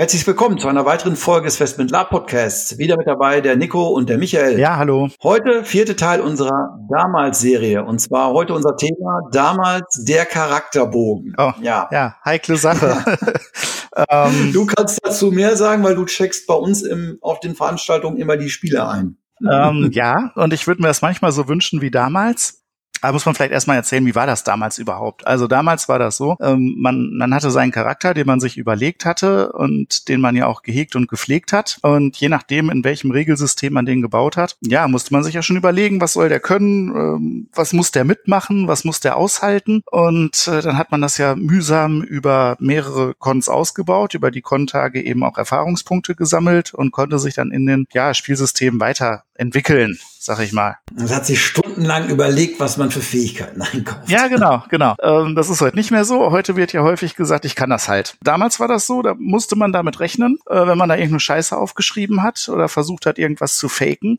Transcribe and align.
Herzlich 0.00 0.24
willkommen 0.28 0.58
zu 0.58 0.68
einer 0.68 0.86
weiteren 0.86 1.16
Folge 1.16 1.46
des 1.46 1.56
Festment 1.56 1.90
Lab 1.90 2.10
Podcasts. 2.10 2.78
Wieder 2.78 2.96
mit 2.96 3.08
dabei 3.08 3.40
der 3.40 3.56
Nico 3.56 3.88
und 3.88 4.08
der 4.08 4.16
Michael. 4.16 4.56
Ja, 4.56 4.76
hallo. 4.76 5.08
Heute 5.24 5.64
vierte 5.64 5.96
Teil 5.96 6.20
unserer 6.20 6.78
Damals-Serie. 6.88 7.84
Und 7.84 7.98
zwar 7.98 8.32
heute 8.32 8.54
unser 8.54 8.76
Thema 8.76 9.22
Damals 9.32 10.04
der 10.06 10.24
Charakterbogen. 10.24 11.34
Oh, 11.36 11.50
ja. 11.60 11.88
Ja, 11.90 12.14
heikle 12.24 12.56
Sache. 12.56 12.96
ähm, 14.08 14.52
du 14.52 14.66
kannst 14.66 15.00
dazu 15.02 15.32
mehr 15.32 15.56
sagen, 15.56 15.82
weil 15.82 15.96
du 15.96 16.04
checkst 16.04 16.46
bei 16.46 16.54
uns 16.54 16.82
im, 16.82 17.18
auf 17.20 17.40
den 17.40 17.56
Veranstaltungen 17.56 18.18
immer 18.18 18.36
die 18.36 18.50
Spiele 18.50 18.88
ein. 18.88 19.16
ähm, 19.50 19.90
ja, 19.92 20.30
und 20.36 20.52
ich 20.52 20.68
würde 20.68 20.80
mir 20.80 20.86
das 20.86 21.02
manchmal 21.02 21.32
so 21.32 21.48
wünschen 21.48 21.80
wie 21.80 21.90
damals. 21.90 22.62
Da 23.02 23.12
muss 23.12 23.26
man 23.26 23.34
vielleicht 23.34 23.52
erstmal 23.52 23.76
erzählen, 23.76 24.04
wie 24.06 24.14
war 24.14 24.26
das 24.26 24.44
damals 24.44 24.78
überhaupt? 24.78 25.26
Also 25.26 25.46
damals 25.46 25.88
war 25.88 25.98
das 25.98 26.16
so, 26.16 26.36
ähm, 26.40 26.76
man, 26.78 27.16
man 27.16 27.34
hatte 27.34 27.50
seinen 27.50 27.72
Charakter, 27.72 28.14
den 28.14 28.26
man 28.26 28.40
sich 28.40 28.56
überlegt 28.56 29.04
hatte 29.04 29.52
und 29.52 30.08
den 30.08 30.20
man 30.20 30.36
ja 30.36 30.46
auch 30.46 30.62
gehegt 30.62 30.96
und 30.96 31.08
gepflegt 31.08 31.52
hat. 31.52 31.78
Und 31.82 32.16
je 32.16 32.28
nachdem, 32.28 32.70
in 32.70 32.84
welchem 32.84 33.10
Regelsystem 33.10 33.72
man 33.72 33.86
den 33.86 34.02
gebaut 34.02 34.36
hat, 34.36 34.56
ja, 34.60 34.86
musste 34.88 35.12
man 35.12 35.24
sich 35.24 35.34
ja 35.34 35.42
schon 35.42 35.56
überlegen, 35.56 36.00
was 36.00 36.12
soll 36.12 36.28
der 36.28 36.40
können, 36.40 36.88
ähm, 36.88 37.48
was 37.54 37.72
muss 37.72 37.90
der 37.90 38.04
mitmachen, 38.04 38.68
was 38.68 38.84
muss 38.84 39.00
der 39.00 39.16
aushalten. 39.16 39.82
Und 39.90 40.48
äh, 40.48 40.62
dann 40.62 40.78
hat 40.78 40.90
man 40.90 41.00
das 41.00 41.18
ja 41.18 41.34
mühsam 41.36 42.02
über 42.02 42.56
mehrere 42.60 43.14
Cons 43.14 43.48
ausgebaut, 43.48 44.14
über 44.14 44.30
die 44.30 44.42
Con-Tage 44.42 45.02
eben 45.02 45.22
auch 45.22 45.38
Erfahrungspunkte 45.38 46.14
gesammelt 46.14 46.74
und 46.74 46.90
konnte 46.90 47.18
sich 47.18 47.34
dann 47.34 47.50
in 47.50 47.66
den 47.66 47.86
ja, 47.92 48.14
Spielsystemen 48.14 48.80
weiterentwickeln 48.80 49.98
sag 50.28 50.40
ich 50.40 50.52
mal. 50.52 50.76
Das 50.92 51.14
hat 51.14 51.24
sich 51.24 51.42
stundenlang 51.42 52.08
überlegt, 52.10 52.60
was 52.60 52.76
man 52.76 52.87
für 52.90 53.00
Fähigkeiten 53.00 53.62
einkauft. 53.74 54.08
Ja, 54.08 54.28
genau, 54.28 54.62
genau. 54.68 54.94
Ähm, 55.02 55.34
das 55.34 55.48
ist 55.48 55.60
heute 55.60 55.76
nicht 55.76 55.90
mehr 55.90 56.04
so. 56.04 56.30
Heute 56.30 56.56
wird 56.56 56.72
ja 56.72 56.82
häufig 56.82 57.16
gesagt, 57.16 57.44
ich 57.44 57.54
kann 57.54 57.70
das 57.70 57.88
halt. 57.88 58.16
Damals 58.22 58.60
war 58.60 58.68
das 58.68 58.86
so, 58.86 59.02
da 59.02 59.14
musste 59.18 59.56
man 59.56 59.72
damit 59.72 60.00
rechnen, 60.00 60.38
äh, 60.48 60.66
wenn 60.66 60.78
man 60.78 60.88
da 60.88 60.94
irgendeine 60.94 61.20
Scheiße 61.20 61.56
aufgeschrieben 61.56 62.22
hat 62.22 62.48
oder 62.48 62.68
versucht 62.68 63.06
hat, 63.06 63.18
irgendwas 63.18 63.56
zu 63.56 63.68
faken, 63.68 64.18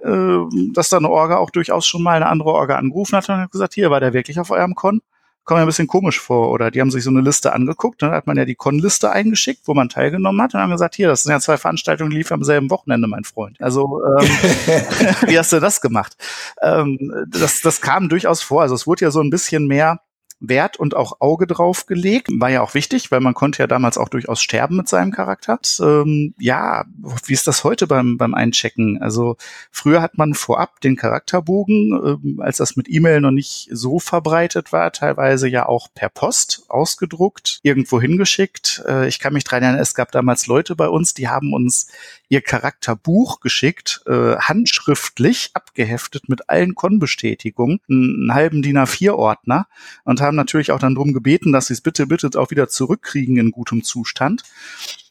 äh, 0.00 0.38
dass 0.72 0.88
da 0.88 0.98
eine 0.98 1.10
Orga 1.10 1.36
auch 1.36 1.50
durchaus 1.50 1.86
schon 1.86 2.02
mal 2.02 2.16
eine 2.16 2.26
andere 2.26 2.50
Orga 2.50 2.76
angerufen 2.76 3.16
hat 3.16 3.28
und 3.28 3.36
hat 3.36 3.52
gesagt, 3.52 3.74
hier 3.74 3.90
war 3.90 4.00
der 4.00 4.12
wirklich 4.12 4.38
auf 4.40 4.50
eurem 4.50 4.74
Con? 4.74 5.00
Kommt 5.46 5.58
mir 5.58 5.64
ein 5.64 5.68
bisschen 5.68 5.86
komisch 5.86 6.20
vor. 6.20 6.50
Oder 6.50 6.70
die 6.70 6.80
haben 6.80 6.90
sich 6.90 7.04
so 7.04 7.10
eine 7.10 7.22
Liste 7.22 7.52
angeguckt, 7.52 8.02
dann 8.02 8.10
hat 8.10 8.26
man 8.26 8.36
ja 8.36 8.44
die 8.44 8.56
Con-Liste 8.56 9.10
eingeschickt, 9.10 9.62
wo 9.64 9.74
man 9.74 9.88
teilgenommen 9.88 10.42
hat 10.42 10.52
und 10.54 10.60
haben 10.60 10.72
gesagt, 10.72 10.96
hier, 10.96 11.08
das 11.08 11.22
sind 11.22 11.32
ja 11.32 11.40
zwei 11.40 11.56
Veranstaltungen, 11.56 12.10
die 12.10 12.18
liefen 12.18 12.34
am 12.34 12.42
selben 12.42 12.68
Wochenende, 12.70 13.06
mein 13.06 13.24
Freund. 13.24 13.60
Also 13.60 14.02
ähm, 14.04 14.26
wie 15.26 15.38
hast 15.38 15.52
du 15.52 15.60
das 15.60 15.80
gemacht? 15.80 16.16
Ähm, 16.60 17.26
das, 17.30 17.62
das 17.62 17.80
kam 17.80 18.08
durchaus 18.08 18.42
vor. 18.42 18.62
Also 18.62 18.74
es 18.74 18.86
wurde 18.86 19.04
ja 19.04 19.10
so 19.10 19.20
ein 19.20 19.30
bisschen 19.30 19.66
mehr 19.66 20.00
Wert 20.40 20.76
und 20.78 20.94
auch 20.94 21.20
Auge 21.20 21.46
drauf 21.46 21.86
gelegt. 21.86 22.28
War 22.38 22.50
ja 22.50 22.62
auch 22.62 22.74
wichtig, 22.74 23.10
weil 23.10 23.20
man 23.20 23.34
konnte 23.34 23.62
ja 23.62 23.66
damals 23.66 23.96
auch 23.96 24.08
durchaus 24.08 24.40
sterben 24.42 24.76
mit 24.76 24.88
seinem 24.88 25.12
Charakter. 25.12 25.58
Ähm, 25.80 26.34
ja, 26.38 26.84
wie 27.24 27.32
ist 27.32 27.46
das 27.46 27.64
heute 27.64 27.86
beim, 27.86 28.18
beim 28.18 28.34
Einchecken? 28.34 29.00
Also 29.00 29.36
früher 29.70 30.02
hat 30.02 30.18
man 30.18 30.34
vorab 30.34 30.80
den 30.80 30.96
Charakterbogen, 30.96 32.18
ähm, 32.24 32.40
als 32.40 32.58
das 32.58 32.76
mit 32.76 32.88
E-Mail 32.88 33.20
noch 33.20 33.30
nicht 33.30 33.68
so 33.72 33.98
verbreitet 33.98 34.72
war, 34.72 34.92
teilweise 34.92 35.48
ja 35.48 35.66
auch 35.66 35.88
per 35.94 36.10
Post 36.10 36.64
ausgedruckt, 36.68 37.60
irgendwo 37.62 38.00
hingeschickt. 38.00 38.82
Äh, 38.86 39.08
ich 39.08 39.18
kann 39.18 39.32
mich 39.32 39.44
dran 39.44 39.62
erinnern, 39.62 39.80
es 39.80 39.94
gab 39.94 40.12
damals 40.12 40.46
Leute 40.46 40.76
bei 40.76 40.88
uns, 40.88 41.14
die 41.14 41.28
haben 41.28 41.54
uns 41.54 41.88
ihr 42.28 42.42
Charakterbuch 42.42 43.40
geschickt, 43.40 44.02
äh, 44.06 44.36
handschriftlich 44.36 45.50
abgeheftet 45.54 46.28
mit 46.28 46.48
allen 46.50 46.74
Konbestätigungen, 46.74 47.80
einen 47.88 48.34
halben 48.34 48.62
DIN 48.62 48.78
A4-Ordner 48.78 49.66
und 50.04 50.20
haben 50.26 50.36
natürlich 50.36 50.72
auch 50.72 50.78
dann 50.78 50.94
darum 50.94 51.12
gebeten, 51.12 51.52
dass 51.52 51.66
sie 51.66 51.74
es 51.74 51.80
bitte, 51.80 52.06
bitte 52.06 52.30
auch 52.38 52.50
wieder 52.50 52.68
zurückkriegen 52.68 53.36
in 53.36 53.50
gutem 53.50 53.82
Zustand. 53.82 54.42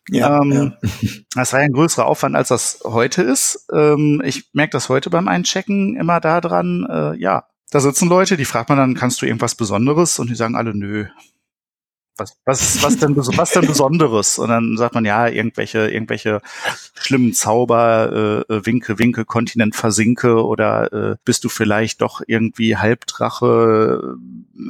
Ja, 0.10 0.42
ähm, 0.42 0.52
ja. 0.52 0.90
Das 1.36 1.54
war 1.54 1.60
ja 1.62 1.66
ein 1.66 1.74
größerer 1.74 2.06
Aufwand, 2.06 2.36
als 2.36 2.50
das 2.50 2.80
heute 2.84 3.24
ist. 3.24 3.68
Ähm, 3.74 4.22
ich 4.24 4.46
merke 4.54 4.72
das 4.72 4.90
heute 4.90 5.10
beim 5.10 5.28
Einchecken 5.28 5.96
immer 5.96 6.20
daran, 6.20 6.86
äh, 6.90 7.18
ja, 7.18 7.46
da 7.72 7.80
sitzen 7.80 8.08
Leute, 8.08 8.38
die 8.38 8.46
fragt 8.46 8.70
man 8.70 8.78
dann, 8.78 8.94
kannst 8.94 9.22
du 9.22 9.26
irgendwas 9.26 9.56
Besonderes? 9.56 10.20
Und 10.20 10.30
die 10.30 10.36
sagen 10.36 10.56
alle, 10.56 10.76
nö, 10.76 11.08
was, 12.18 12.38
was, 12.46 12.84
was 12.84 12.98
denn, 12.98 13.16
was 13.16 13.52
denn 13.52 13.68
Besonderes? 13.68 14.40
Und 14.40 14.50
dann 14.50 14.78
sagt 14.78 14.96
man 14.96 15.06
ja, 15.06 15.28
irgendwelche, 15.28 15.90
irgendwelche 15.90 16.42
schlimmen 16.94 17.34
Zauber, 17.34 18.46
äh, 18.50 18.54
äh, 18.54 18.66
Winke, 18.66 19.00
Winke, 19.00 19.26
Kontinent 19.26 19.76
versinke 19.76 20.46
oder 20.46 20.94
äh, 20.94 21.16
bist 21.26 21.44
du 21.44 21.50
vielleicht 21.50 22.02
doch 22.02 22.22
irgendwie 22.26 22.78
Halbdrache, 22.78 24.16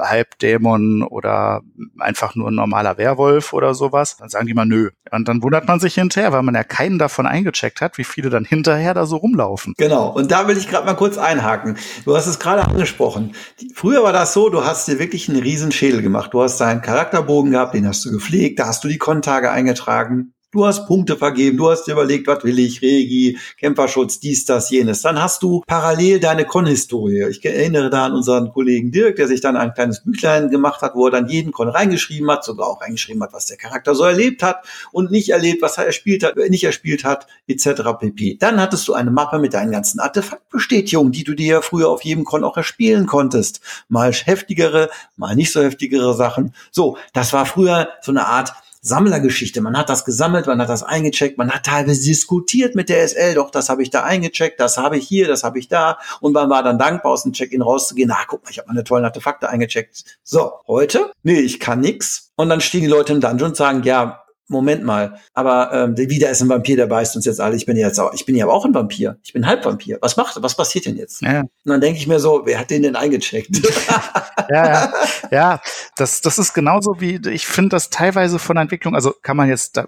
Halbdämon 0.00 1.02
oder 1.02 1.62
einfach 1.98 2.34
nur 2.34 2.50
ein 2.50 2.54
normaler 2.54 2.98
Werwolf 2.98 3.52
oder 3.52 3.74
sowas? 3.74 4.16
Dann 4.16 4.28
sagen 4.28 4.46
die 4.46 4.54
mal 4.54 4.66
nö. 4.66 4.90
Und 5.12 5.28
dann 5.28 5.42
wundert 5.42 5.68
man 5.68 5.78
sich 5.78 5.94
hinterher, 5.94 6.32
weil 6.32 6.42
man 6.42 6.54
ja 6.54 6.64
keinen 6.64 6.98
davon 6.98 7.26
eingecheckt 7.26 7.80
hat, 7.80 7.96
wie 7.96 8.04
viele 8.04 8.28
dann 8.28 8.44
hinterher 8.44 8.92
da 8.92 9.06
so 9.06 9.16
rumlaufen. 9.16 9.74
Genau. 9.78 10.08
Und 10.08 10.32
da 10.32 10.48
will 10.48 10.56
ich 10.56 10.68
gerade 10.68 10.84
mal 10.84 10.94
kurz 10.94 11.16
einhaken. 11.16 11.76
Du 12.04 12.16
hast 12.16 12.26
es 12.26 12.40
gerade 12.40 12.64
angesprochen. 12.66 13.34
Früher 13.74 14.02
war 14.02 14.12
das 14.12 14.32
so, 14.32 14.48
du 14.48 14.64
hast 14.64 14.88
dir 14.88 14.98
wirklich 14.98 15.28
einen 15.28 15.40
riesen 15.40 15.70
Schädel 15.70 16.02
gemacht. 16.02 16.34
Du 16.34 16.42
hast 16.42 16.60
deinen 16.60 16.82
Charakterbogen 16.82 17.35
gehabt, 17.44 17.74
den 17.74 17.86
hast 17.86 18.04
du 18.04 18.10
gepflegt, 18.10 18.58
da 18.58 18.66
hast 18.66 18.84
du 18.84 18.88
die 18.88 18.98
Kontage 18.98 19.50
eingetragen. 19.50 20.34
Du 20.56 20.64
hast 20.64 20.86
Punkte 20.86 21.18
vergeben, 21.18 21.58
du 21.58 21.68
hast 21.68 21.84
dir 21.84 21.92
überlegt, 21.92 22.26
was 22.28 22.42
will 22.42 22.58
ich, 22.58 22.80
Regi, 22.80 23.38
Kämpferschutz, 23.58 24.20
dies, 24.20 24.46
das, 24.46 24.70
jenes. 24.70 25.02
Dann 25.02 25.20
hast 25.20 25.42
du 25.42 25.62
parallel 25.66 26.18
deine 26.18 26.46
Con-Historie. 26.46 27.26
Ich 27.28 27.44
erinnere 27.44 27.90
da 27.90 28.06
an 28.06 28.14
unseren 28.14 28.50
Kollegen 28.50 28.90
Dirk, 28.90 29.16
der 29.16 29.28
sich 29.28 29.42
dann 29.42 29.58
ein 29.58 29.74
kleines 29.74 30.02
Büchlein 30.02 30.48
gemacht 30.48 30.80
hat, 30.80 30.94
wo 30.94 31.08
er 31.08 31.10
dann 31.10 31.28
jeden 31.28 31.52
Con 31.52 31.68
reingeschrieben 31.68 32.30
hat, 32.30 32.42
sogar 32.42 32.68
auch 32.68 32.80
reingeschrieben 32.80 33.22
hat, 33.22 33.34
was 33.34 33.44
der 33.44 33.58
Charakter 33.58 33.94
so 33.94 34.04
erlebt 34.04 34.42
hat 34.42 34.64
und 34.92 35.10
nicht 35.10 35.28
erlebt, 35.28 35.60
was 35.60 35.76
er 35.76 35.84
erspielt 35.84 36.24
hat, 36.24 36.36
nicht 36.36 36.64
erspielt 36.64 37.04
hat, 37.04 37.26
etc. 37.46 37.82
pp. 38.00 38.38
Dann 38.40 38.58
hattest 38.58 38.88
du 38.88 38.94
eine 38.94 39.10
Mappe 39.10 39.38
mit 39.38 39.52
deinen 39.52 39.72
ganzen 39.72 40.00
Artefaktbestätigungen, 40.00 41.12
die 41.12 41.24
du 41.24 41.34
dir 41.34 41.46
ja 41.46 41.60
früher 41.60 41.90
auf 41.90 42.02
jedem 42.02 42.24
Con 42.24 42.44
auch 42.44 42.56
erspielen 42.56 43.04
konntest. 43.04 43.60
Mal 43.90 44.10
heftigere, 44.10 44.88
mal 45.18 45.36
nicht 45.36 45.52
so 45.52 45.60
heftigere 45.60 46.14
Sachen. 46.14 46.54
So, 46.70 46.96
das 47.12 47.34
war 47.34 47.44
früher 47.44 47.90
so 48.00 48.10
eine 48.10 48.26
Art 48.26 48.54
Sammlergeschichte. 48.80 49.60
Man 49.60 49.76
hat 49.76 49.88
das 49.88 50.04
gesammelt, 50.04 50.46
man 50.46 50.60
hat 50.60 50.68
das 50.68 50.82
eingecheckt, 50.82 51.38
man 51.38 51.50
hat 51.50 51.64
teilweise 51.64 52.02
diskutiert 52.02 52.74
mit 52.74 52.88
der 52.88 53.06
SL, 53.06 53.34
doch, 53.34 53.50
das 53.50 53.68
habe 53.68 53.82
ich 53.82 53.90
da 53.90 54.04
eingecheckt, 54.04 54.60
das 54.60 54.76
habe 54.76 54.98
ich 54.98 55.06
hier, 55.06 55.26
das 55.26 55.44
habe 55.44 55.58
ich 55.58 55.68
da. 55.68 55.98
Und 56.20 56.32
man 56.32 56.50
war 56.50 56.62
dann 56.62 56.78
dankbar, 56.78 57.12
aus 57.12 57.22
dem 57.22 57.32
Check-in 57.32 57.62
rauszugehen. 57.62 58.08
Na, 58.08 58.18
guck 58.26 58.44
mal, 58.44 58.50
ich 58.50 58.58
habe 58.58 58.68
meine 58.68 58.84
tollen 58.84 59.04
Artefakte 59.04 59.48
eingecheckt. 59.48 60.04
So, 60.22 60.52
heute? 60.66 61.12
Nee, 61.22 61.40
ich 61.40 61.60
kann 61.60 61.80
nix. 61.80 62.30
Und 62.36 62.48
dann 62.48 62.60
stehen 62.60 62.82
die 62.82 62.86
Leute 62.86 63.12
im 63.12 63.20
Dungeon 63.20 63.50
und 63.50 63.56
sagen, 63.56 63.82
ja, 63.82 64.25
Moment 64.48 64.84
mal, 64.84 65.18
aber 65.34 65.72
ähm, 65.72 65.96
wieder 65.96 66.30
ist 66.30 66.40
ein 66.40 66.48
Vampir, 66.48 66.76
der 66.76 66.86
beißt 66.86 67.16
uns 67.16 67.24
jetzt 67.24 67.40
alle. 67.40 67.56
Ich 67.56 67.66
bin 67.66 67.76
ja 67.76 67.88
jetzt 67.88 67.98
auch, 67.98 68.14
ich 68.14 68.26
bin 68.26 68.36
ja 68.36 68.44
aber 68.44 68.54
auch 68.54 68.64
ein 68.64 68.74
Vampir. 68.74 69.18
Ich 69.24 69.32
bin 69.32 69.46
Halbvampir. 69.46 69.98
Was 70.00 70.16
macht, 70.16 70.40
was 70.40 70.56
passiert 70.56 70.86
denn 70.86 70.96
jetzt? 70.96 71.20
Ja. 71.22 71.40
Und 71.40 71.50
dann 71.64 71.80
denke 71.80 71.98
ich 71.98 72.06
mir 72.06 72.20
so, 72.20 72.42
wer 72.44 72.60
hat 72.60 72.70
den 72.70 72.82
denn 72.82 72.94
eingecheckt? 72.94 73.56
ja, 74.48 74.66
ja, 74.66 74.92
ja, 75.32 75.60
das, 75.96 76.20
das 76.20 76.38
ist 76.38 76.54
genauso 76.54 77.00
wie, 77.00 77.20
ich 77.28 77.46
finde 77.46 77.70
das 77.70 77.90
teilweise 77.90 78.38
von 78.38 78.54
der 78.54 78.62
Entwicklung, 78.62 78.94
also 78.94 79.12
kann 79.22 79.36
man 79.36 79.48
jetzt 79.48 79.76
da 79.76 79.86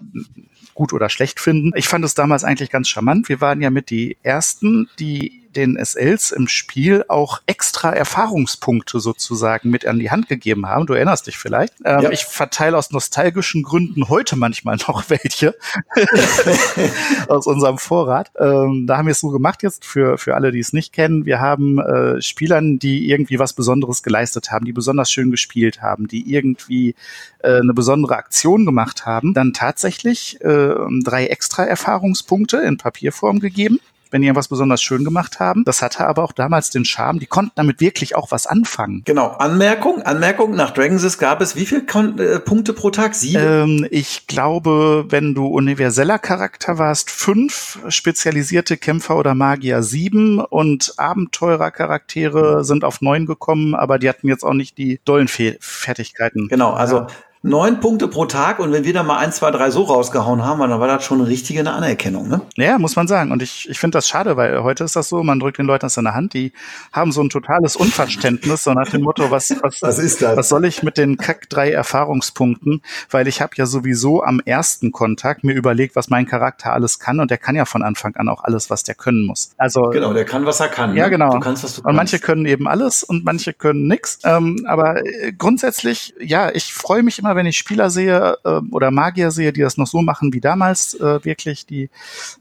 gut 0.73 0.93
oder 0.93 1.09
schlecht 1.09 1.39
finden. 1.39 1.71
Ich 1.75 1.87
fand 1.87 2.05
es 2.05 2.13
damals 2.13 2.43
eigentlich 2.43 2.69
ganz 2.69 2.87
charmant. 2.87 3.27
Wir 3.27 3.41
waren 3.41 3.61
ja 3.61 3.69
mit 3.69 3.89
die 3.89 4.17
ersten, 4.23 4.89
die 4.97 5.48
den 5.59 5.77
SLs 5.83 6.31
im 6.31 6.47
Spiel 6.47 7.05
auch 7.07 7.41
extra 7.45 7.91
Erfahrungspunkte 7.91 8.99
sozusagen 8.99 9.69
mit 9.69 9.85
an 9.85 9.99
die 9.99 10.09
Hand 10.09 10.29
gegeben 10.29 10.67
haben. 10.67 10.85
Du 10.85 10.93
erinnerst 10.93 11.27
dich 11.27 11.37
vielleicht. 11.37 11.73
Ähm, 11.83 12.01
ja. 12.01 12.11
Ich 12.11 12.25
verteile 12.25 12.77
aus 12.77 12.91
nostalgischen 12.91 13.63
Gründen 13.63 14.07
heute 14.09 14.35
manchmal 14.35 14.77
noch 14.87 15.09
welche 15.09 15.55
aus 17.27 17.45
unserem 17.45 17.77
Vorrat. 17.77 18.31
Ähm, 18.39 18.85
da 18.87 18.97
haben 18.97 19.07
wir 19.07 19.11
es 19.11 19.19
so 19.19 19.29
gemacht 19.29 19.63
jetzt 19.63 19.85
für, 19.85 20.17
für 20.17 20.35
alle, 20.35 20.51
die 20.51 20.59
es 20.59 20.73
nicht 20.73 20.93
kennen. 20.93 21.25
Wir 21.25 21.39
haben 21.39 21.79
äh, 21.79 22.21
Spielern, 22.21 22.79
die 22.79 23.09
irgendwie 23.09 23.39
was 23.39 23.53
Besonderes 23.53 24.01
geleistet 24.01 24.51
haben, 24.51 24.65
die 24.65 24.73
besonders 24.73 25.11
schön 25.11 25.31
gespielt 25.31 25.81
haben, 25.81 26.07
die 26.07 26.31
irgendwie 26.31 26.95
äh, 27.39 27.59
eine 27.59 27.73
besondere 27.73 28.15
Aktion 28.15 28.65
gemacht 28.65 29.05
haben, 29.05 29.33
dann 29.33 29.53
tatsächlich 29.53 30.39
äh, 30.41 30.73
drei 31.03 31.27
extra 31.27 31.63
Erfahrungspunkte 31.65 32.57
in 32.57 32.77
Papierform 32.77 33.39
gegeben 33.39 33.79
wenn 34.11 34.21
die 34.21 34.27
irgendwas 34.27 34.47
besonders 34.47 34.81
schön 34.81 35.03
gemacht 35.03 35.39
haben. 35.39 35.63
Das 35.65 35.81
hatte 35.81 36.07
aber 36.07 36.23
auch 36.23 36.31
damals 36.31 36.69
den 36.69 36.85
Charme, 36.85 37.19
die 37.19 37.25
konnten 37.25 37.51
damit 37.55 37.79
wirklich 37.79 38.15
auch 38.15 38.31
was 38.31 38.47
anfangen. 38.47 39.03
Genau, 39.05 39.27
Anmerkung, 39.27 40.01
Anmerkung, 40.01 40.55
nach 40.55 40.71
Dragonsys 40.71 41.17
gab 41.17 41.41
es 41.41 41.55
wie 41.55 41.65
viele 41.65 41.85
Kon 41.85 42.17
äh, 42.19 42.39
Punkte 42.39 42.73
pro 42.73 42.89
Tag? 42.89 43.15
Sieben? 43.15 43.41
Ähm, 43.41 43.87
ich 43.91 44.27
glaube, 44.27 45.05
wenn 45.09 45.33
du 45.33 45.47
universeller 45.47 46.19
Charakter 46.19 46.77
warst, 46.77 47.11
fünf, 47.11 47.79
spezialisierte 47.89 48.77
Kämpfer 48.77 49.17
oder 49.17 49.35
Magier 49.35 49.83
sieben 49.83 50.39
und 50.39 50.93
Abenteurercharaktere 50.97 52.63
sind 52.63 52.83
auf 52.83 53.01
neun 53.01 53.25
gekommen, 53.25 53.75
aber 53.75 53.99
die 53.99 54.09
hatten 54.09 54.27
jetzt 54.27 54.43
auch 54.43 54.53
nicht 54.53 54.77
die 54.77 54.99
dollen 55.05 55.27
Fe 55.27 55.57
Fertigkeiten. 55.59 56.47
Genau, 56.47 56.71
also 56.71 56.99
ja 56.99 57.07
neun 57.41 57.79
Punkte 57.79 58.07
pro 58.07 58.25
Tag 58.25 58.59
und 58.59 58.71
wenn 58.71 58.83
wir 58.83 58.93
da 58.93 59.03
mal 59.03 59.17
ein, 59.17 59.31
zwei, 59.31 59.51
drei 59.51 59.71
so 59.71 59.83
rausgehauen 59.83 60.43
haben, 60.43 60.59
dann 60.59 60.79
war 60.79 60.87
das 60.87 61.03
schon 61.03 61.19
eine 61.19 61.29
richtige 61.29 61.59
Anerkennung, 61.69 62.27
ne? 62.27 62.41
Ja, 62.55 62.77
muss 62.77 62.95
man 62.95 63.07
sagen. 63.07 63.31
Und 63.31 63.41
ich, 63.41 63.69
ich 63.69 63.79
finde 63.79 63.97
das 63.97 64.07
schade, 64.07 64.37
weil 64.37 64.63
heute 64.63 64.83
ist 64.83 64.95
das 64.95 65.09
so, 65.09 65.23
man 65.23 65.39
drückt 65.39 65.57
den 65.57 65.65
Leuten 65.65 65.79
das 65.79 65.97
in 65.97 66.03
der 66.03 66.13
Hand, 66.13 66.33
die 66.33 66.51
haben 66.91 67.11
so 67.11 67.21
ein 67.21 67.29
totales 67.29 67.75
Unverständnis, 67.75 68.63
so 68.63 68.73
nach 68.73 68.89
dem 68.89 69.01
Motto, 69.01 69.31
was, 69.31 69.51
was, 69.61 69.77
was, 69.81 69.99
ist 69.99 70.21
das? 70.21 70.37
was 70.37 70.49
soll 70.49 70.65
ich 70.65 70.83
mit 70.83 70.97
den 70.97 71.17
Kack 71.17 71.49
drei 71.49 71.71
Erfahrungspunkten? 71.71 72.81
Weil 73.09 73.27
ich 73.27 73.41
habe 73.41 73.53
ja 73.55 73.65
sowieso 73.65 74.23
am 74.23 74.41
ersten 74.45 74.91
Kontakt 74.91 75.43
mir 75.43 75.53
überlegt, 75.53 75.95
was 75.95 76.09
mein 76.09 76.25
Charakter 76.25 76.73
alles 76.73 76.99
kann 76.99 77.19
und 77.19 77.31
der 77.31 77.37
kann 77.37 77.55
ja 77.55 77.65
von 77.65 77.81
Anfang 77.81 78.15
an 78.15 78.29
auch 78.29 78.43
alles, 78.43 78.69
was 78.69 78.83
der 78.83 78.95
können 78.95 79.25
muss. 79.25 79.51
Also 79.57 79.89
Genau, 79.89 80.13
der 80.13 80.25
kann, 80.25 80.45
was 80.45 80.59
er 80.59 80.67
kann. 80.67 80.95
Ja, 80.95 81.05
ne? 81.05 81.11
genau. 81.11 81.33
Du 81.33 81.39
kannst, 81.39 81.63
was 81.63 81.75
du 81.75 81.81
und 81.87 81.95
manche 81.95 82.19
können 82.19 82.45
eben 82.45 82.67
alles 82.67 83.03
und 83.03 83.23
manche 83.25 83.53
können 83.53 83.87
nix. 83.87 84.19
Ähm, 84.23 84.65
aber 84.67 85.05
äh, 85.05 85.31
grundsätzlich, 85.31 86.13
ja, 86.19 86.51
ich 86.51 86.73
freue 86.73 87.03
mich 87.03 87.19
immer 87.19 87.28
immer, 87.29 87.35
wenn 87.35 87.45
ich 87.45 87.57
Spieler 87.57 87.89
sehe 87.89 88.37
äh, 88.43 88.61
oder 88.71 88.91
Magier 88.91 89.31
sehe, 89.31 89.53
die 89.53 89.61
das 89.61 89.77
noch 89.77 89.87
so 89.87 90.01
machen 90.01 90.33
wie 90.33 90.41
damals, 90.41 90.95
äh, 90.95 91.23
wirklich, 91.23 91.65
die 91.65 91.89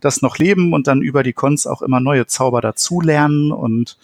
das 0.00 0.22
noch 0.22 0.38
leben 0.38 0.72
und 0.72 0.86
dann 0.86 1.02
über 1.02 1.22
die 1.22 1.32
Cons 1.32 1.66
auch 1.66 1.82
immer 1.82 2.00
neue 2.00 2.26
Zauber 2.26 2.60
dazulernen 2.60 3.52
und 3.52 3.98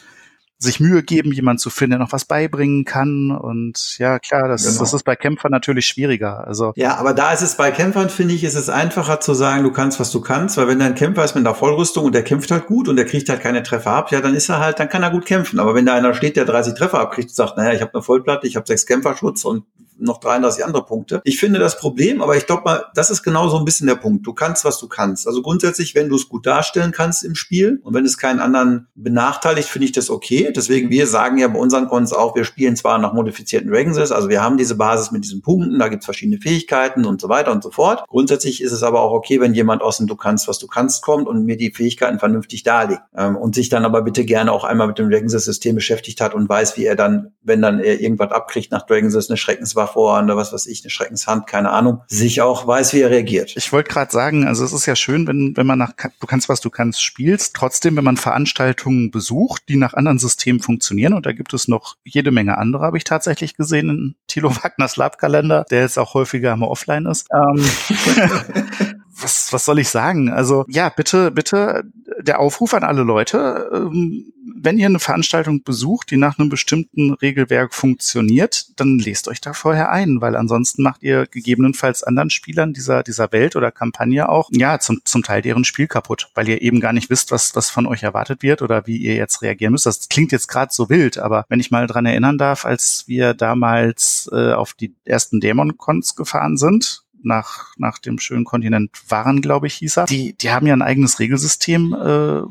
sich 0.65 0.81
Mühe 0.81 1.03
geben, 1.03 1.33
jemand 1.33 1.61
zu 1.61 1.71
finden, 1.71 1.93
der 1.93 1.99
noch 2.01 2.13
was 2.13 2.25
beibringen 2.25 2.85
kann. 2.85 3.31
Und 3.31 3.99
ja, 3.99 4.19
klar, 4.19 4.49
das, 4.49 4.65
genau. 4.65 4.81
das 4.81 4.95
ist 4.95 5.05
bei 5.05 5.15
Kämpfern 5.15 5.51
natürlich 5.51 5.87
schwieriger. 5.87 6.47
Also 6.47 6.73
ja, 6.77 6.97
aber 6.97 7.13
da 7.13 7.33
ist 7.33 7.43
es 7.43 7.57
bei 7.57 7.71
Kämpfern, 7.71 8.09
finde 8.09 8.35
ich, 8.35 8.43
ist 8.43 8.55
es 8.55 8.69
einfacher 8.69 9.21
zu 9.21 9.35
sagen, 9.35 9.63
du 9.63 9.73
kannst, 9.73 10.01
was 10.01 10.11
du 10.11 10.21
kannst, 10.21 10.57
weil 10.57 10.67
wenn 10.67 10.79
dein 10.79 10.95
Kämpfer 10.95 11.25
ist 11.25 11.35
mit 11.35 11.47
einer 11.47 11.55
Vollrüstung 11.55 12.07
und 12.07 12.15
der 12.15 12.25
kämpft 12.25 12.51
halt 12.51 12.67
gut 12.67 12.89
und 12.89 12.97
der 12.97 13.05
kriegt 13.05 13.29
halt 13.29 13.41
keine 13.41 13.63
Treffer 13.63 13.93
ab, 13.93 14.11
ja, 14.11 14.21
dann 14.21 14.35
ist 14.35 14.49
er 14.49 14.59
halt, 14.59 14.81
dann 14.81 14.89
kann 14.89 15.03
er 15.03 15.11
gut 15.11 15.27
kämpfen. 15.27 15.61
Aber 15.61 15.75
wenn 15.75 15.87
da 15.87 15.95
einer 15.95 16.15
steht, 16.15 16.37
der 16.37 16.45
30 16.45 16.75
Treffer 16.75 17.01
abkriegt 17.01 17.29
und 17.29 17.35
sagt, 17.35 17.57
naja, 17.57 17.73
ich 17.73 17.83
habe 17.83 17.93
eine 17.95 18.03
Vollplatte, 18.03 18.47
ich 18.47 18.57
habe 18.57 18.67
sechs 18.67 18.87
Kämpferschutz 18.87 19.45
und 19.45 19.65
noch 19.99 20.19
33 20.19 20.65
andere 20.65 20.85
Punkte. 20.85 21.21
Ich 21.25 21.39
finde 21.39 21.59
das 21.59 21.79
Problem, 21.79 22.23
aber 22.23 22.37
ich 22.37 22.47
glaube 22.47 22.63
mal, 22.65 22.85
das 22.95 23.11
ist 23.11 23.23
genau 23.23 23.49
so 23.49 23.59
ein 23.59 23.65
bisschen 23.65 23.87
der 23.87 23.95
Punkt. 23.95 24.27
Du 24.27 24.33
kannst, 24.33 24.65
was 24.65 24.79
du 24.79 24.89
kannst. 24.89 25.27
Also 25.27 25.43
grundsätzlich, 25.43 25.95
wenn 25.95 26.09
du 26.09 26.17
es 26.17 26.29
gut 26.29 26.47
darstellen 26.47 26.93
kannst 26.93 27.25
im 27.25 27.35
Spiel 27.35 27.81
und 27.83 27.95
wenn 27.95 28.05
es 28.05 28.19
keinen 28.19 28.41
anderen 28.41 28.89
benachteiligt, 28.95 29.69
finde 29.69 29.87
ich 29.87 29.93
das 29.93 30.11
okay. 30.11 30.53
Deswegen, 30.55 30.91
wir 30.91 31.07
sagen 31.07 31.39
ja 31.39 31.49
bei 31.49 31.59
unseren 31.59 31.89
Cons 31.89 32.13
auch, 32.13 32.35
wir 32.37 32.45
spielen 32.45 32.77
zwar 32.77 32.99
nach 32.99 33.13
modifizierten 33.13 33.71
Dragons, 33.71 33.99
also 33.99 34.29
wir 34.29 34.43
haben 34.43 34.57
diese 34.57 34.75
Basis 34.75 35.11
mit 35.11 35.25
diesen 35.25 35.43
Punkten, 35.43 35.79
da 35.79 35.89
gibt's 35.89 36.05
verschiedene 36.05 36.41
Fähigkeiten 36.41 37.05
und 37.05 37.21
so 37.21 37.29
weiter 37.29 37.53
und 37.53 37.63
so 37.63 37.71
fort. 37.71 38.05
Grundsätzlich 38.09 38.63
ist 38.63 38.73
es 38.73 38.83
aber 38.83 39.01
auch 39.03 39.13
okay, 39.13 39.41
wenn 39.41 39.55
jemand 39.55 39.83
aus 39.83 39.99
dem 39.99 40.07
Du 40.07 40.17
kannst, 40.17 40.49
was 40.49 40.59
du 40.59 40.67
kannst 40.67 41.03
kommt 41.03 41.27
und 41.27 41.45
mir 41.45 41.57
die 41.57 41.73
Fähigkeiten 41.73 42.19
vernünftig 42.19 42.63
darlegt 42.63 43.03
ähm, 43.17 43.37
und 43.37 43.55
sich 43.55 43.69
dann 43.69 43.85
aber 43.85 44.03
bitte 44.03 44.25
gerne 44.25 44.53
auch 44.53 44.65
einmal 44.65 44.87
mit 44.87 44.99
dem 44.99 45.11
Dragons-System 45.11 45.75
beschäftigt 45.75 46.21
hat 46.21 46.35
und 46.35 46.49
weiß, 46.49 46.77
wie 46.77 46.85
er 46.85 46.97
dann, 46.97 47.33
wenn 47.43 47.63
dann 47.63 47.81
er 47.81 48.01
irgendwas 48.01 48.33
abkriegt 48.33 48.71
nach 48.71 48.85
Dragons, 48.87 49.15
eine 49.15 49.37
Schreckenswaffe 49.37 49.84
oder 49.95 50.37
was 50.37 50.53
weiß 50.53 50.67
ich, 50.67 50.83
eine 50.83 50.91
Schreckenshand, 50.91 51.47
keine 51.47 51.71
Ahnung, 51.71 52.03
sich 52.09 52.41
auch 52.41 52.67
weiß, 52.67 52.93
wie 52.95 53.01
er 53.01 53.11
reagiert. 53.11 53.55
Ich 53.57 53.73
wollte 53.73 53.91
gerade 53.91 54.11
sagen, 54.11 54.47
also 54.47 54.65
es 54.65 54.73
ist 54.73 54.87
ja 54.87 54.97
schön, 54.97 55.27
wenn, 55.27 55.57
wenn 55.57 55.67
man 55.67 55.79
nach 55.79 55.93
du 56.21 56.27
kannst, 56.27 56.49
was 56.49 56.61
du 56.61 56.71
kannst, 56.71 57.03
spielst, 57.03 57.55
trotzdem, 57.55 57.97
wenn 57.97 58.05
man 58.05 58.17
Veranstaltungen 58.17 59.11
besucht, 59.11 59.65
die 59.69 59.77
nach 59.77 59.95
anderen 59.95 60.19
Systemen 60.19 60.61
funktionieren, 60.61 61.13
und 61.13 61.27
da 61.27 61.33
gibt 61.33 61.55
es 61.55 61.69
noch 61.69 61.97
jede 62.05 62.31
Menge 62.31 62.59
andere, 62.59 62.85
habe 62.85 62.97
ich 62.97 63.05
tatsächlich 63.05 63.57
gesehen 63.57 63.91
in 63.91 64.15
Thilo 64.27 64.55
Wagners 64.63 64.97
Lab-Kalender, 64.97 65.65
der 65.71 65.83
jetzt 65.83 65.99
auch 65.99 66.15
häufiger 66.15 66.57
mal 66.57 66.67
offline 66.67 67.07
ist. 67.07 67.29
Ähm, 67.33 67.65
was, 69.21 69.53
was 69.53 69.65
soll 69.65 69.79
ich 69.79 69.89
sagen? 69.89 70.31
Also 70.31 70.65
ja, 70.69 70.89
bitte, 70.89 71.31
bitte 71.31 71.85
der 72.21 72.41
Aufruf 72.41 72.75
an 72.75 72.85
alle 72.85 73.03
Leute, 73.03 73.71
ähm, 73.73 74.33
wenn 74.65 74.79
ihr 74.79 74.87
eine 74.87 74.99
Veranstaltung 74.99 75.63
besucht, 75.63 76.11
die 76.11 76.17
nach 76.17 76.39
einem 76.39 76.49
bestimmten 76.49 77.13
Regelwerk 77.13 77.75
funktioniert, 77.75 78.67
dann 78.77 78.99
lest 78.99 79.29
euch 79.29 79.41
da 79.41 79.53
vorher 79.53 79.91
ein, 79.91 80.21
weil 80.21 80.37
ansonsten 80.37 80.83
macht 80.83 81.03
ihr 81.03 81.27
gegebenenfalls 81.27 82.03
anderen 82.03 82.31
Spielern 82.31 82.73
dieser, 82.73 83.03
dieser 83.03 83.31
Welt 83.33 83.57
oder 83.57 83.71
Kampagne 83.71 84.29
auch, 84.29 84.49
ja, 84.53 84.79
zum, 84.79 85.01
zum 85.05 85.23
Teil 85.23 85.43
deren 85.43 85.65
Spiel 85.65 85.87
kaputt, 85.87 86.31
weil 86.35 86.49
ihr 86.49 86.63
eben 86.63 86.81
gar 86.81 86.93
nicht 86.93 87.11
wisst, 87.11 87.31
was, 87.31 87.55
was 87.55 87.71
von 87.71 87.87
euch 87.87 88.03
erwartet 88.03 88.43
wird 88.43 88.63
oder 88.63 88.87
wie 88.87 88.97
ihr 88.97 89.15
jetzt 89.15 89.43
reagieren 89.43 89.73
müsst. 89.73 89.87
Das 89.87 90.09
klingt 90.09 90.33
jetzt 90.33 90.49
gerade 90.49 90.73
so 90.73 90.89
wild, 90.89 91.19
aber 91.19 91.45
wenn 91.49 91.61
ich 91.61 91.71
mal 91.71 91.87
dran 91.87 92.07
erinnern 92.07 92.39
darf, 92.39 92.65
als 92.65 93.05
wir 93.07 93.35
damals 93.35 94.29
äh, 94.33 94.53
auf 94.53 94.75
die 94.75 94.95
ersten 95.05 95.41
Dämon-Cons 95.41 96.17
gefahren 96.17 96.57
sind, 96.57 97.05
nach, 97.25 97.75
nach 97.79 97.99
dem 97.99 98.19
schönen 98.19 98.45
Kontinent 98.45 98.91
waren, 99.09 99.41
glaube 99.41 99.67
ich, 99.67 99.75
hieß 99.75 99.99
er. 99.99 100.05
Die, 100.07 100.35
die 100.35 100.51
haben 100.51 100.67
ja 100.67 100.75
ein 100.75 100.83
eigenes 100.83 101.19
Regelsystem 101.19 101.95
äh, 101.95 102.43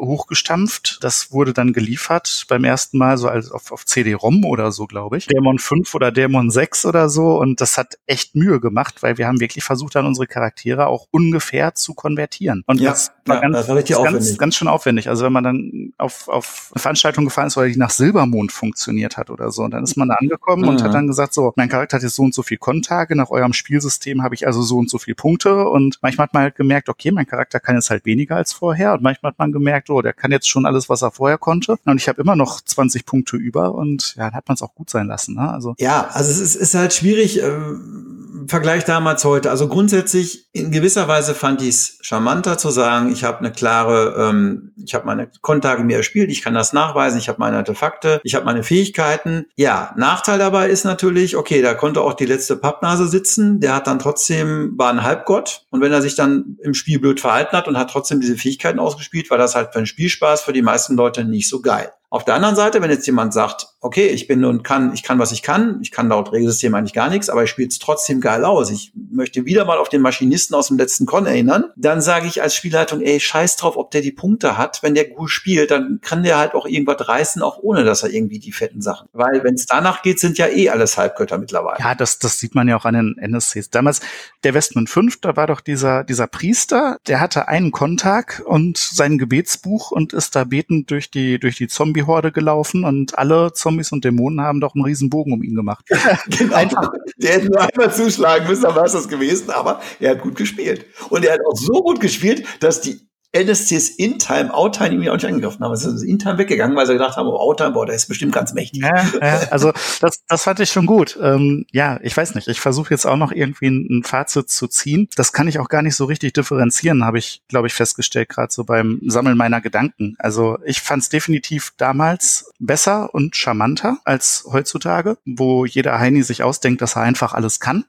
hochgestampft. 0.00 0.98
Das 1.02 1.32
wurde 1.32 1.52
dann 1.52 1.72
geliefert 1.72 2.44
beim 2.48 2.64
ersten 2.64 2.98
Mal 2.98 3.18
so 3.18 3.28
als 3.28 3.50
auf, 3.50 3.72
auf 3.72 3.84
CD-ROM 3.84 4.44
oder 4.44 4.72
so, 4.72 4.86
glaube 4.86 5.18
ich. 5.18 5.26
Dämon 5.26 5.58
5 5.58 5.94
oder 5.94 6.10
Dämon 6.10 6.50
6 6.50 6.86
oder 6.86 7.08
so. 7.08 7.38
Und 7.38 7.60
das 7.60 7.78
hat 7.78 7.98
echt 8.06 8.34
Mühe 8.34 8.60
gemacht, 8.60 9.02
weil 9.02 9.18
wir 9.18 9.26
haben 9.26 9.40
wirklich 9.40 9.64
versucht, 9.64 9.94
dann 9.94 10.06
unsere 10.06 10.26
Charaktere 10.26 10.86
auch 10.86 11.06
ungefähr 11.10 11.74
zu 11.74 11.94
konvertieren. 11.94 12.64
Und 12.66 12.80
ja, 12.80 12.90
das 12.90 13.12
war 13.26 13.36
ja, 13.36 13.42
ganz, 13.42 13.56
das 13.56 13.68
war 13.68 13.76
richtig 13.76 13.96
ganz, 13.96 14.08
aufwendig. 14.08 14.38
ganz 14.38 14.56
schön 14.56 14.68
aufwendig. 14.68 15.08
Also 15.08 15.24
wenn 15.24 15.32
man 15.32 15.44
dann 15.44 15.92
auf, 15.98 16.28
auf 16.28 16.70
eine 16.74 16.80
Veranstaltung 16.80 17.24
gefahren 17.24 17.48
ist, 17.48 17.56
weil 17.56 17.70
die 17.70 17.78
nach 17.78 17.90
Silbermond 17.90 18.52
funktioniert 18.52 19.16
hat 19.16 19.30
oder 19.30 19.50
so, 19.50 19.62
und 19.62 19.72
dann 19.72 19.84
ist 19.84 19.96
man 19.96 20.08
da 20.08 20.14
angekommen 20.14 20.62
mhm. 20.62 20.68
und 20.68 20.82
hat 20.82 20.94
dann 20.94 21.06
gesagt, 21.06 21.34
so, 21.34 21.52
mein 21.56 21.68
Charakter 21.68 21.96
hat 21.96 22.02
jetzt 22.02 22.16
so 22.16 22.22
und 22.22 22.34
so 22.34 22.42
viel 22.42 22.58
Kontage, 22.58 23.16
nach 23.16 23.30
eurem 23.30 23.52
Spielsystem 23.52 24.22
habe 24.22 24.34
ich 24.34 24.46
also 24.46 24.62
so 24.62 24.78
und 24.78 24.88
so 24.90 24.98
viel 24.98 25.14
Punkte. 25.14 25.68
Und 25.68 25.98
manchmal 26.02 26.26
hat 26.26 26.34
man 26.34 26.42
halt 26.44 26.56
gemerkt, 26.56 26.88
okay, 26.88 27.10
mein 27.10 27.26
Charakter 27.26 27.60
kann 27.60 27.76
jetzt 27.76 27.90
halt 27.90 28.04
weniger 28.04 28.36
als 28.36 28.52
vorher. 28.52 28.94
Und 28.94 29.02
manchmal 29.02 29.32
hat 29.32 29.38
man 29.38 29.52
gemerkt, 29.52 29.89
oh, 29.90 30.02
der 30.02 30.12
kann 30.12 30.32
jetzt 30.32 30.48
schon 30.48 30.66
alles, 30.66 30.88
was 30.88 31.02
er 31.02 31.10
vorher 31.10 31.38
konnte. 31.38 31.76
Und 31.84 32.00
ich 32.00 32.08
habe 32.08 32.20
immer 32.20 32.36
noch 32.36 32.60
20 32.60 33.06
Punkte 33.06 33.36
über 33.36 33.74
und 33.74 34.14
ja, 34.16 34.24
dann 34.24 34.34
hat 34.34 34.48
man 34.48 34.54
es 34.54 34.62
auch 34.62 34.74
gut 34.74 34.90
sein 34.90 35.06
lassen. 35.06 35.34
Ne? 35.34 35.50
Also 35.50 35.74
ja, 35.78 36.08
also 36.12 36.30
es 36.30 36.40
ist, 36.40 36.54
ist 36.56 36.74
halt 36.74 36.92
schwierig. 36.92 37.42
Ähm 37.42 38.10
Vergleich 38.48 38.84
damals 38.84 39.24
heute. 39.24 39.50
Also 39.50 39.68
grundsätzlich 39.68 40.48
in 40.52 40.70
gewisser 40.70 41.08
Weise 41.08 41.34
fand 41.34 41.62
ich 41.62 41.68
es 41.68 41.98
charmanter 42.00 42.58
zu 42.58 42.70
sagen, 42.70 43.12
ich 43.12 43.24
habe 43.24 43.38
eine 43.38 43.52
klare, 43.52 44.16
ähm, 44.18 44.72
ich 44.82 44.94
habe 44.94 45.06
meine 45.06 45.30
Kontage 45.40 45.84
mir 45.84 45.98
erspielt, 45.98 46.30
ich 46.30 46.42
kann 46.42 46.54
das 46.54 46.72
nachweisen, 46.72 47.18
ich 47.18 47.28
habe 47.28 47.38
meine 47.38 47.58
Artefakte, 47.58 48.20
ich 48.24 48.34
habe 48.34 48.44
meine 48.44 48.62
Fähigkeiten. 48.62 49.46
Ja, 49.56 49.94
Nachteil 49.96 50.38
dabei 50.38 50.68
ist 50.68 50.84
natürlich, 50.84 51.36
okay, 51.36 51.62
da 51.62 51.74
konnte 51.74 52.00
auch 52.00 52.14
die 52.14 52.26
letzte 52.26 52.56
Pappnase 52.56 53.08
sitzen, 53.08 53.60
der 53.60 53.74
hat 53.74 53.86
dann 53.86 53.98
trotzdem, 53.98 54.74
war 54.76 54.90
ein 54.90 55.02
Halbgott 55.02 55.66
und 55.70 55.80
wenn 55.80 55.92
er 55.92 56.02
sich 56.02 56.14
dann 56.14 56.56
im 56.62 56.74
Spiel 56.74 56.98
blöd 56.98 57.20
verhalten 57.20 57.56
hat 57.56 57.68
und 57.68 57.78
hat 57.78 57.90
trotzdem 57.90 58.20
diese 58.20 58.36
Fähigkeiten 58.36 58.78
ausgespielt, 58.78 59.30
war 59.30 59.38
das 59.38 59.54
halt 59.54 59.72
für 59.80 59.84
den 59.84 59.86
Spielspaß 59.86 60.42
für 60.42 60.52
die 60.52 60.62
meisten 60.62 60.94
Leute 60.94 61.24
nicht 61.24 61.48
so 61.48 61.62
geil. 61.62 61.92
Auf 62.10 62.24
der 62.24 62.34
anderen 62.34 62.56
Seite, 62.56 62.82
wenn 62.82 62.90
jetzt 62.90 63.06
jemand 63.06 63.32
sagt, 63.32 63.68
okay, 63.80 64.08
ich 64.08 64.26
bin 64.26 64.44
und 64.44 64.62
kann, 64.62 64.92
ich 64.94 65.02
kann, 65.02 65.18
was 65.18 65.32
ich 65.32 65.42
kann, 65.42 65.78
ich 65.82 65.90
kann 65.90 66.08
laut 66.08 66.32
Regelsystem 66.32 66.74
eigentlich 66.74 66.92
gar 66.92 67.10
nichts, 67.10 67.28
aber 67.28 67.44
ich 67.44 67.50
spiele 67.50 67.68
es 67.68 67.78
trotzdem 67.78 68.20
geil 68.20 68.44
aus. 68.44 68.70
Ich 68.70 68.92
möchte 68.94 69.44
wieder 69.44 69.64
mal 69.64 69.78
auf 69.78 69.88
den 69.88 70.02
Maschinisten 70.02 70.56
aus 70.56 70.68
dem 70.68 70.78
letzten 70.78 71.06
Con 71.06 71.26
erinnern. 71.26 71.66
Dann 71.76 72.00
sage 72.00 72.26
ich 72.26 72.42
als 72.42 72.54
Spielleitung, 72.54 73.00
ey, 73.00 73.20
scheiß 73.20 73.56
drauf, 73.56 73.76
ob 73.76 73.90
der 73.90 74.00
die 74.00 74.12
Punkte 74.12 74.58
hat. 74.58 74.82
Wenn 74.82 74.94
der 74.94 75.08
gut 75.08 75.30
spielt, 75.30 75.70
dann 75.70 76.00
kann 76.02 76.22
der 76.22 76.38
halt 76.38 76.54
auch 76.54 76.66
irgendwas 76.66 77.08
reißen, 77.08 77.42
auch 77.42 77.58
ohne 77.62 77.84
dass 77.84 78.02
er 78.02 78.10
irgendwie 78.10 78.38
die 78.38 78.52
fetten 78.52 78.82
Sachen. 78.82 79.08
Weil 79.12 79.44
wenn 79.44 79.54
es 79.54 79.66
danach 79.66 80.02
geht, 80.02 80.20
sind 80.20 80.38
ja 80.38 80.48
eh 80.48 80.70
alles 80.70 80.98
Halbgötter 80.98 81.38
mittlerweile. 81.38 81.78
Ja, 81.80 81.94
das, 81.94 82.18
das 82.18 82.38
sieht 82.38 82.54
man 82.54 82.68
ja 82.68 82.76
auch 82.76 82.84
an 82.84 82.94
den 82.94 83.16
NSCs. 83.18 83.70
Damals, 83.70 84.00
der 84.44 84.54
Westman 84.54 84.86
5, 84.86 85.20
da 85.20 85.36
war 85.36 85.46
doch 85.46 85.60
dieser, 85.60 86.04
dieser 86.04 86.26
Priester, 86.26 86.98
der 87.06 87.20
hatte 87.20 87.48
einen 87.48 87.70
Kontakt 87.70 88.40
und 88.40 88.78
sein 88.78 89.18
Gebetsbuch 89.18 89.90
und 89.90 90.12
ist 90.12 90.36
da 90.36 90.44
betend 90.44 90.90
durch 90.90 91.10
die, 91.10 91.38
durch 91.38 91.56
die 91.56 91.68
Zombie 91.68 92.00
Zombie-Horde 92.00 92.32
gelaufen 92.32 92.84
und 92.84 93.18
alle 93.18 93.52
Zombies 93.70 93.92
und 93.92 94.04
Dämonen 94.04 94.40
haben 94.40 94.60
doch 94.60 94.74
einen 94.74 94.84
riesen 94.84 95.10
Bogen 95.10 95.32
um 95.32 95.42
ihn 95.42 95.54
gemacht. 95.54 95.86
genau. 96.38 96.54
Einfach. 96.54 96.90
Der 97.16 97.34
hätte 97.34 97.46
nur 97.46 97.60
einmal 97.60 97.94
zuschlagen 97.94 98.48
müssen, 98.48 98.62
dann 98.62 98.74
war 98.74 98.84
es 98.84 98.92
das 98.92 99.08
gewesen, 99.08 99.50
aber 99.50 99.80
er 100.00 100.12
hat 100.12 100.22
gut 100.22 100.34
gespielt. 100.34 100.86
Und 101.08 101.24
er 101.24 101.34
hat 101.34 101.40
auch 101.46 101.56
so 101.56 101.82
gut 101.82 102.00
gespielt, 102.00 102.44
dass 102.58 102.80
die 102.80 103.00
NSCs 103.32 103.90
In-Time, 103.90 104.52
Outtime 104.52 104.88
irgendwie 104.88 105.10
auch 105.10 105.14
nicht 105.14 105.26
angegriffen 105.26 105.64
haben. 105.64 105.72
Es 105.72 105.84
ist 105.84 106.02
In-Time 106.02 106.38
weggegangen, 106.38 106.76
weil 106.76 106.86
sie 106.86 106.94
gedacht 106.94 107.16
haben, 107.16 107.28
oh, 107.28 107.36
Outtime, 107.36 107.70
boah, 107.70 107.86
der 107.86 107.94
ist 107.94 108.06
bestimmt 108.06 108.32
ganz 108.32 108.52
mächtig. 108.54 108.82
Ja, 108.82 109.04
ja 109.20 109.40
also 109.50 109.72
das, 110.00 110.24
das 110.26 110.42
fand 110.42 110.58
ich 110.58 110.70
schon 110.70 110.86
gut. 110.86 111.16
Ähm, 111.22 111.64
ja, 111.70 112.00
ich 112.02 112.16
weiß 112.16 112.34
nicht. 112.34 112.48
Ich 112.48 112.60
versuche 112.60 112.90
jetzt 112.90 113.06
auch 113.06 113.16
noch 113.16 113.30
irgendwie 113.30 113.68
ein, 113.68 113.86
ein, 113.90 114.02
Fazit 114.02 114.50
zu 114.50 114.66
ziehen. 114.66 115.08
Das 115.14 115.32
kann 115.32 115.46
ich 115.46 115.60
auch 115.60 115.68
gar 115.68 115.82
nicht 115.82 115.94
so 115.94 116.06
richtig 116.06 116.32
differenzieren, 116.32 117.04
habe 117.04 117.18
ich, 117.18 117.42
glaube 117.48 117.68
ich, 117.68 117.74
festgestellt, 117.74 118.28
gerade 118.28 118.52
so 118.52 118.64
beim 118.64 119.00
Sammeln 119.06 119.36
meiner 119.36 119.60
Gedanken. 119.60 120.16
Also 120.18 120.58
ich 120.64 120.80
fand 120.80 121.04
es 121.04 121.08
definitiv 121.08 121.72
damals 121.76 122.50
besser 122.58 123.14
und 123.14 123.36
charmanter 123.36 123.98
als 124.04 124.44
heutzutage, 124.50 125.18
wo 125.24 125.64
jeder 125.64 126.00
Heini 126.00 126.22
sich 126.22 126.42
ausdenkt, 126.42 126.82
dass 126.82 126.96
er 126.96 127.02
einfach 127.02 127.32
alles 127.32 127.60
kann 127.60 127.84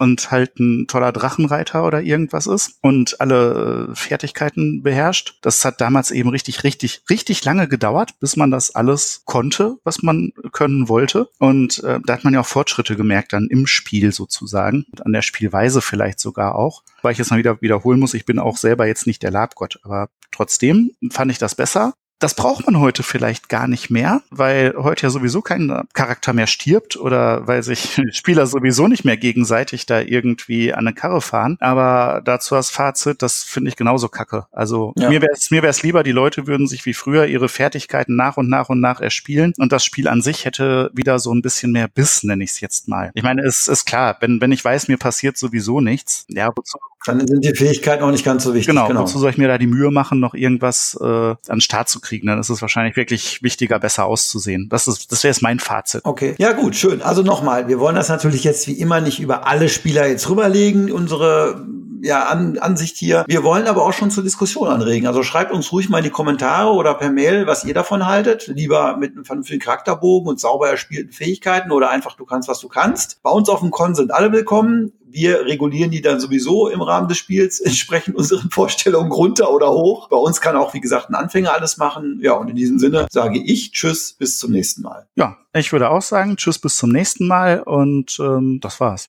und 0.00 0.30
halt 0.30 0.58
ein 0.58 0.86
toller 0.86 1.12
Drachenreiter 1.12 1.84
oder 1.84 2.00
irgendwas 2.00 2.46
ist 2.46 2.78
und 2.80 3.20
alle 3.20 3.90
äh, 3.90 3.94
Fertigkeiten 3.94 4.82
beherrscht. 4.82 5.38
Das 5.42 5.62
hat 5.64 5.80
damals 5.82 6.10
eben 6.10 6.30
richtig, 6.30 6.64
richtig, 6.64 7.02
richtig 7.10 7.44
lange 7.44 7.68
gedauert, 7.68 8.18
bis 8.18 8.34
man 8.34 8.50
das 8.50 8.74
alles 8.74 9.22
konnte, 9.26 9.76
was 9.84 10.02
man 10.02 10.32
können 10.52 10.88
wollte. 10.88 11.28
Und 11.38 11.84
äh, 11.84 12.00
da 12.04 12.14
hat 12.14 12.24
man 12.24 12.32
ja 12.32 12.40
auch 12.40 12.46
Fortschritte 12.46 12.96
gemerkt 12.96 13.34
dann 13.34 13.48
im 13.48 13.66
Spiel 13.66 14.10
sozusagen 14.12 14.86
und 14.90 15.04
an 15.04 15.12
der 15.12 15.22
Spielweise 15.22 15.82
vielleicht 15.82 16.18
sogar 16.18 16.54
auch. 16.54 16.82
Weil 17.02 17.12
ich 17.12 17.18
jetzt 17.18 17.30
mal 17.30 17.38
wieder 17.38 17.60
wiederholen 17.60 18.00
muss, 18.00 18.14
ich 18.14 18.24
bin 18.24 18.38
auch 18.38 18.56
selber 18.56 18.86
jetzt 18.86 19.06
nicht 19.06 19.22
der 19.22 19.30
Labgott, 19.30 19.80
aber 19.82 20.08
trotzdem 20.30 20.92
fand 21.10 21.30
ich 21.30 21.38
das 21.38 21.54
besser. 21.54 21.92
Das 22.20 22.34
braucht 22.34 22.66
man 22.66 22.78
heute 22.78 23.02
vielleicht 23.02 23.48
gar 23.48 23.66
nicht 23.66 23.90
mehr, 23.90 24.22
weil 24.30 24.74
heute 24.76 25.04
ja 25.04 25.10
sowieso 25.10 25.40
kein 25.40 25.88
Charakter 25.94 26.34
mehr 26.34 26.46
stirbt 26.46 26.96
oder 26.96 27.46
weil 27.46 27.62
sich 27.62 27.98
Spieler 28.12 28.46
sowieso 28.46 28.88
nicht 28.88 29.04
mehr 29.04 29.16
gegenseitig 29.16 29.86
da 29.86 30.00
irgendwie 30.00 30.72
an 30.72 30.86
eine 30.86 30.94
Karre 30.94 31.22
fahren. 31.22 31.56
Aber 31.60 32.20
dazu 32.24 32.54
als 32.54 32.70
Fazit, 32.70 33.22
das 33.22 33.42
finde 33.42 33.70
ich 33.70 33.76
genauso 33.76 34.08
kacke. 34.08 34.46
Also 34.52 34.92
ja. 34.98 35.08
mir 35.08 35.22
wäre 35.22 35.32
es 35.32 35.50
mir 35.50 35.62
wär's 35.62 35.82
lieber, 35.82 36.02
die 36.02 36.12
Leute 36.12 36.46
würden 36.46 36.66
sich 36.68 36.84
wie 36.84 36.94
früher 36.94 37.24
ihre 37.26 37.48
Fertigkeiten 37.48 38.16
nach 38.16 38.36
und 38.36 38.50
nach 38.50 38.68
und 38.68 38.80
nach 38.80 39.00
erspielen 39.00 39.54
und 39.56 39.72
das 39.72 39.84
Spiel 39.84 40.06
an 40.06 40.20
sich 40.20 40.44
hätte 40.44 40.90
wieder 40.92 41.18
so 41.18 41.32
ein 41.32 41.40
bisschen 41.40 41.72
mehr 41.72 41.88
Biss, 41.88 42.22
nenne 42.22 42.44
ich 42.44 42.50
es 42.50 42.60
jetzt 42.60 42.86
mal. 42.86 43.10
Ich 43.14 43.22
meine, 43.22 43.42
es 43.42 43.66
ist 43.66 43.86
klar, 43.86 44.18
wenn, 44.20 44.42
wenn 44.42 44.52
ich 44.52 44.62
weiß, 44.62 44.88
mir 44.88 44.98
passiert 44.98 45.38
sowieso 45.38 45.80
nichts, 45.80 46.26
ja, 46.28 46.50
wozu 46.54 46.78
dann 47.06 47.26
sind 47.26 47.44
die 47.44 47.54
Fähigkeiten 47.54 48.02
auch 48.02 48.10
nicht 48.10 48.24
ganz 48.24 48.44
so 48.44 48.52
wichtig. 48.52 48.68
Genau, 48.68 48.86
genau. 48.88 49.02
wozu 49.02 49.18
soll 49.18 49.30
ich 49.30 49.38
mir 49.38 49.48
da 49.48 49.56
die 49.56 49.66
Mühe 49.66 49.90
machen, 49.90 50.20
noch 50.20 50.34
irgendwas 50.34 50.98
äh, 51.00 51.04
an 51.04 51.38
den 51.48 51.60
Start 51.60 51.88
zu 51.88 52.00
kriegen? 52.00 52.26
Dann 52.26 52.38
ist 52.38 52.50
es 52.50 52.60
wahrscheinlich 52.60 52.96
wirklich 52.96 53.42
wichtiger, 53.42 53.78
besser 53.78 54.04
auszusehen. 54.04 54.68
Das 54.68 54.86
ist, 54.86 55.10
das 55.10 55.24
wäre 55.24 55.32
jetzt 55.32 55.42
mein 55.42 55.60
Fazit. 55.60 56.02
Okay, 56.04 56.34
ja 56.38 56.52
gut, 56.52 56.76
schön. 56.76 57.00
Also 57.00 57.22
nochmal, 57.22 57.68
wir 57.68 57.78
wollen 57.78 57.96
das 57.96 58.10
natürlich 58.10 58.44
jetzt 58.44 58.68
wie 58.68 58.74
immer 58.74 59.00
nicht 59.00 59.18
über 59.18 59.46
alle 59.46 59.68
Spieler 59.70 60.06
jetzt 60.08 60.28
rüberlegen, 60.28 60.92
unsere 60.92 61.64
ja, 62.02 62.24
An 62.24 62.58
Ansicht 62.58 62.96
hier. 62.96 63.24
Wir 63.28 63.42
wollen 63.44 63.66
aber 63.66 63.84
auch 63.84 63.92
schon 63.92 64.10
zur 64.10 64.22
Diskussion 64.22 64.68
anregen. 64.68 65.06
Also 65.06 65.22
schreibt 65.22 65.52
uns 65.52 65.72
ruhig 65.72 65.88
mal 65.88 65.98
in 65.98 66.04
die 66.04 66.10
Kommentare 66.10 66.70
oder 66.72 66.94
per 66.94 67.10
Mail, 67.10 67.46
was 67.46 67.64
ihr 67.64 67.74
davon 67.74 68.06
haltet. 68.06 68.46
Lieber 68.48 68.96
mit 68.96 69.12
einem 69.12 69.24
vernünftigen 69.24 69.60
Charakterbogen 69.60 70.28
und 70.28 70.40
sauber 70.40 70.68
erspielten 70.68 71.12
Fähigkeiten 71.12 71.72
oder 71.72 71.90
einfach 71.90 72.16
du 72.16 72.24
kannst, 72.24 72.48
was 72.48 72.60
du 72.60 72.68
kannst. 72.68 73.22
Bei 73.22 73.30
uns 73.30 73.48
auf 73.48 73.60
dem 73.60 73.70
Con 73.70 73.94
sind 73.94 74.12
alle 74.12 74.32
willkommen. 74.32 74.92
Wir 75.12 75.44
regulieren 75.44 75.90
die 75.90 76.02
dann 76.02 76.20
sowieso 76.20 76.68
im 76.68 76.82
Rahmen 76.82 77.08
des 77.08 77.18
Spiels 77.18 77.60
entsprechend 77.60 78.16
unseren 78.16 78.50
Vorstellungen 78.50 79.10
runter 79.10 79.52
oder 79.52 79.70
hoch. 79.72 80.08
Bei 80.08 80.16
uns 80.16 80.40
kann 80.40 80.56
auch, 80.56 80.74
wie 80.74 80.80
gesagt, 80.80 81.10
ein 81.10 81.14
Anfänger 81.14 81.52
alles 81.52 81.76
machen. 81.76 82.20
Ja, 82.22 82.34
und 82.34 82.48
in 82.48 82.56
diesem 82.56 82.78
Sinne 82.78 83.06
sage 83.10 83.38
ich 83.38 83.72
Tschüss, 83.72 84.12
bis 84.12 84.38
zum 84.38 84.52
nächsten 84.52 84.82
Mal. 84.82 85.06
Ja, 85.16 85.36
ich 85.52 85.72
würde 85.72 85.90
auch 85.90 86.02
sagen 86.02 86.36
Tschüss, 86.36 86.58
bis 86.58 86.76
zum 86.76 86.90
nächsten 86.90 87.26
Mal 87.26 87.62
und 87.62 88.18
ähm, 88.20 88.60
das 88.60 88.80
war's. 88.80 89.08